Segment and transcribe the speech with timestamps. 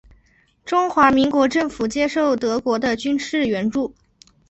[0.65, 3.93] 中华民国政府接受德国的军事援助。